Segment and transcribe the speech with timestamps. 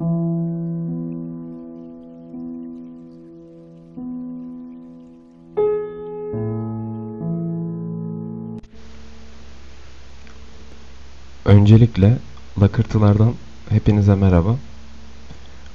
[0.00, 0.08] Öncelikle
[12.60, 13.32] lakırtılardan
[13.68, 14.56] hepinize merhaba.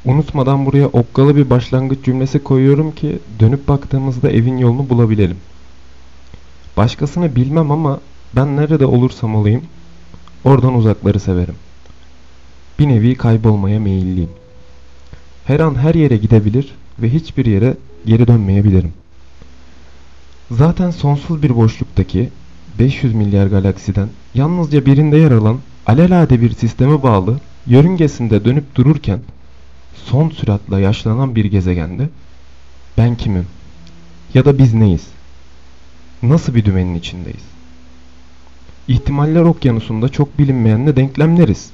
[0.05, 5.37] Unutmadan buraya okkalı bir başlangıç cümlesi koyuyorum ki dönüp baktığımızda evin yolunu bulabilelim.
[6.77, 7.99] Başkasını bilmem ama
[8.35, 9.61] ben nerede olursam olayım
[10.43, 11.64] oradan uzakları severim.
[12.79, 14.29] Bir nevi kaybolmaya meyilliyim.
[15.45, 18.93] Her an her yere gidebilir ve hiçbir yere geri dönmeyebilirim.
[20.51, 22.29] Zaten sonsuz bir boşluktaki
[22.79, 29.19] 500 milyar galaksiden yalnızca birinde yer alan alelade bir sisteme bağlı yörüngesinde dönüp dururken
[29.95, 32.09] son süratle yaşlanan bir gezegende
[32.97, 33.45] ben kimim?
[34.33, 35.07] Ya da biz neyiz?
[36.23, 37.43] Nasıl bir dümenin içindeyiz?
[38.87, 41.69] İhtimaller okyanusunda çok bilinmeyenle denklemleriz.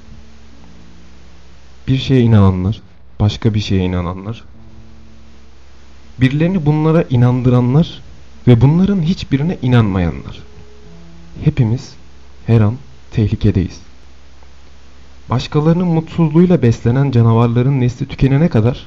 [1.88, 2.80] Bir şeye inananlar,
[3.20, 4.44] başka bir şeye inananlar,
[6.20, 8.02] birilerini bunlara inandıranlar
[8.46, 10.42] ve bunların hiçbirine inanmayanlar.
[11.44, 11.94] Hepimiz
[12.46, 12.76] her an
[13.10, 13.80] tehlikedeyiz.
[15.30, 18.86] Başkalarının mutsuzluğuyla beslenen canavarların nesli tükenene kadar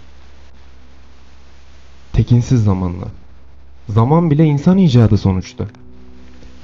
[2.14, 3.06] tekinsiz zamanla.
[3.90, 5.66] Zaman bile insan icadı sonuçta.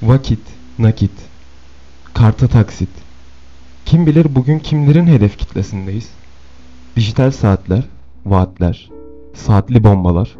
[0.01, 0.39] Vakit,
[0.79, 1.11] nakit,
[2.13, 2.89] karta taksit.
[3.85, 6.09] Kim bilir bugün kimlerin hedef kitlesindeyiz?
[6.95, 7.83] Dijital saatler,
[8.25, 8.89] vaatler,
[9.33, 10.35] saatli bombalar.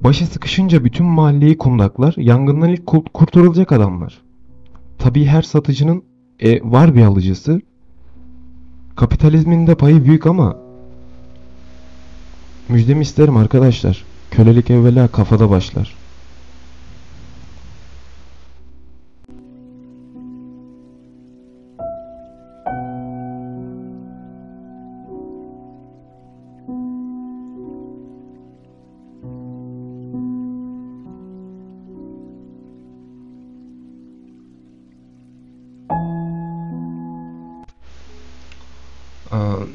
[0.00, 4.22] Başı sıkışınca bütün mahalleyi kundaklar, yangından ilk kurt- kurtarılacak adamlar.
[4.98, 6.04] Tabii her satıcının
[6.40, 7.60] e, var bir alıcısı.
[8.96, 10.56] Kapitalizmin de payı büyük ama
[12.68, 14.04] müjdemi isterim arkadaşlar.
[14.30, 15.94] Kölelik evvela kafada başlar.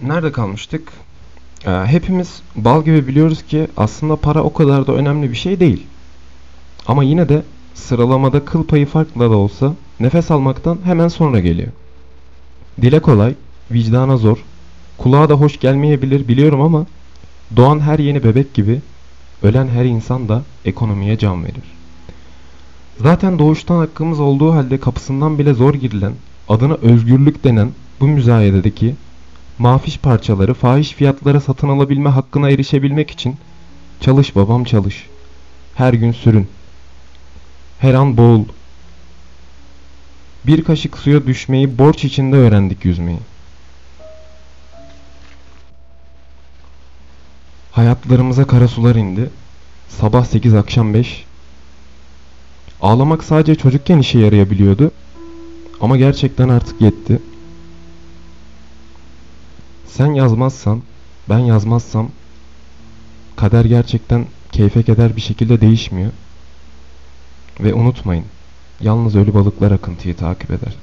[0.08, 0.92] Nerede kalmıştık?
[1.66, 5.86] Aa, hepimiz bal gibi biliyoruz ki aslında para o kadar da önemli bir şey değil.
[6.88, 7.44] Ama yine de
[7.74, 11.72] sıralamada kıl payı farklı da olsa nefes almaktan hemen sonra geliyor.
[12.82, 13.36] Dile kolay,
[13.72, 14.38] vicdana zor,
[14.98, 16.86] kulağa da hoş gelmeyebilir biliyorum ama
[17.56, 18.82] doğan her yeni bebek gibi
[19.44, 21.64] ölen her insan da ekonomiye can verir.
[23.00, 26.14] Zaten doğuştan hakkımız olduğu halde kapısından bile zor girilen,
[26.50, 28.96] adına özgürlük denen bu müzayededeki
[29.58, 33.36] mafiş parçaları fahiş fiyatlara satın alabilme hakkına erişebilmek için
[34.02, 35.08] çalış babam çalış.
[35.76, 36.48] Her gün sürün.
[37.80, 38.46] Her an boğul.
[40.46, 43.20] Bir kaşık suya düşmeyi borç içinde öğrendik yüzmeyi.
[47.72, 49.30] Hayatlarımıza kara sular indi.
[49.90, 51.26] Sabah 8 akşam 5.
[52.82, 54.92] Ağlamak sadece çocukken işe yarayabiliyordu.
[55.82, 57.20] Ama gerçekten artık yetti.
[59.98, 60.82] Sen yazmazsan,
[61.30, 62.10] ben yazmazsam
[63.36, 66.12] kader gerçekten keyfe keder bir şekilde değişmiyor.
[67.60, 68.26] Ve unutmayın,
[68.82, 70.74] yalnız ölü balıklar akıntıyı takip eder.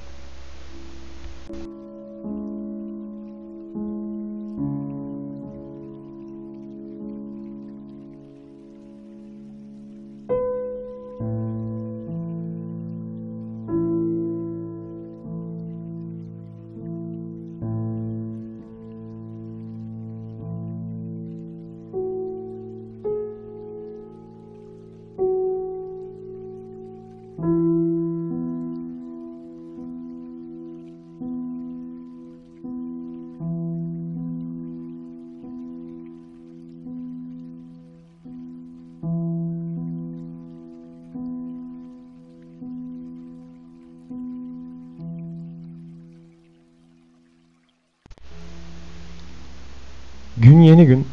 [50.60, 51.06] Gün yeni gün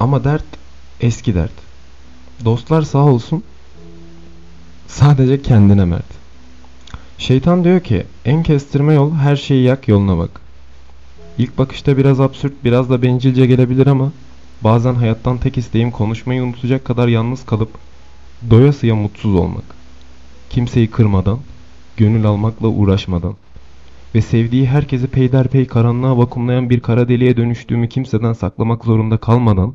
[0.00, 0.44] ama dert
[1.00, 1.52] eski dert.
[2.44, 3.42] Dostlar sağ olsun
[4.88, 6.04] sadece kendine mert.
[7.18, 10.30] Şeytan diyor ki en kestirme yol her şeyi yak yoluna bak.
[11.38, 14.12] İlk bakışta biraz absürt biraz da bencilce gelebilir ama
[14.60, 17.70] bazen hayattan tek isteğim konuşmayı unutacak kadar yalnız kalıp
[18.50, 19.64] doyasıya mutsuz olmak.
[20.50, 21.38] Kimseyi kırmadan,
[21.96, 23.34] gönül almakla uğraşmadan
[24.14, 29.74] ve sevdiği herkesi peyderpey karanlığa vakumlayan bir kara deliğe dönüştüğümü kimseden saklamak zorunda kalmadan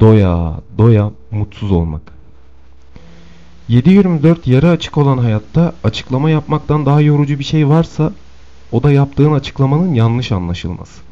[0.00, 2.02] doya doya mutsuz olmak.
[3.70, 8.12] 7-24 yarı açık olan hayatta açıklama yapmaktan daha yorucu bir şey varsa
[8.72, 11.07] o da yaptığın açıklamanın yanlış anlaşılması.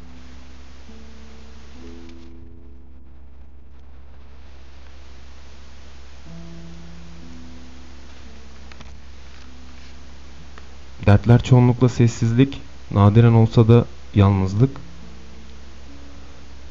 [11.07, 12.61] Dertler çoğunlukla sessizlik,
[12.91, 14.69] nadiren olsa da yalnızlık.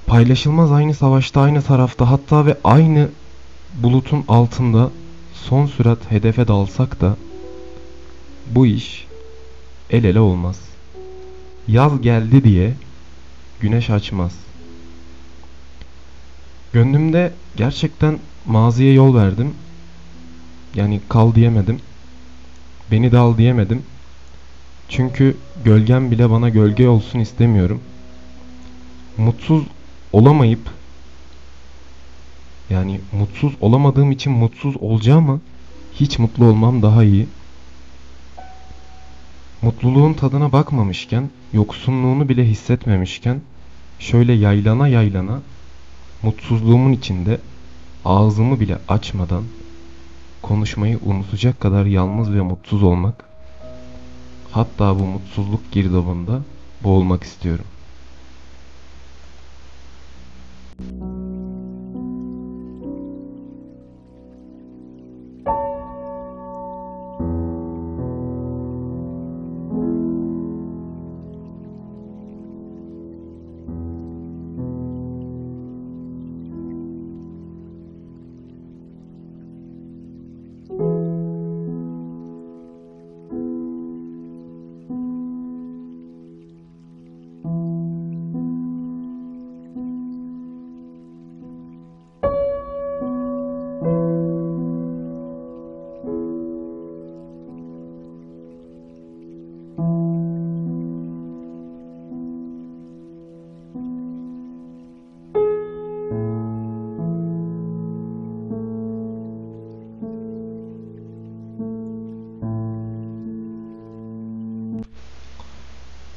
[0.06, 3.08] Paylaşılmaz aynı savaşta, aynı tarafta, hatta ve aynı
[3.82, 4.90] bulutun altında
[5.34, 7.16] son sürat hedefe dalsak da
[8.50, 9.06] bu iş
[9.90, 10.60] el ele olmaz.
[11.68, 12.74] Yaz geldi diye
[13.60, 14.32] güneş açmaz.
[16.72, 19.54] Gönlümde gerçekten maziye yol verdim.
[20.74, 21.80] Yani kal diyemedim.
[22.90, 23.82] Beni de al diyemedim.
[24.88, 27.80] Çünkü gölgem bile bana gölge olsun istemiyorum.
[29.16, 29.64] Mutsuz
[30.12, 30.70] olamayıp
[32.70, 35.40] yani mutsuz olamadığım için mutsuz olacağıma
[35.92, 37.26] hiç mutlu olmam daha iyi.
[39.62, 43.40] Mutluluğun tadına bakmamışken, yoksunluğunu bile hissetmemişken
[43.98, 45.40] şöyle yaylana yaylana
[46.22, 47.38] mutsuzluğumun içinde
[48.04, 49.42] ağzımı bile açmadan
[50.42, 53.24] konuşmayı unutacak kadar yalnız ve mutsuz olmak
[54.56, 56.42] hatta bu mutsuzluk girdabında
[56.84, 57.64] boğulmak istiyorum.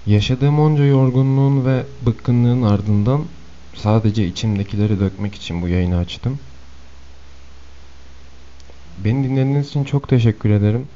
[0.10, 3.22] Yaşadığım onca yorgunluğun ve bıkkınlığın ardından
[3.76, 6.40] sadece içimdekileri dökmek için bu yayını açtım.
[9.04, 10.88] Beni dinlediğiniz için çok teşekkür ederim.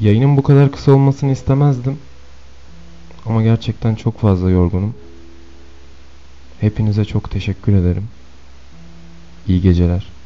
[0.00, 1.98] Yayının bu kadar kısa olmasını istemezdim.
[3.26, 4.94] Ama gerçekten çok fazla yorgunum.
[6.60, 8.08] Hepinize çok teşekkür ederim.
[9.46, 10.17] İyi geceler.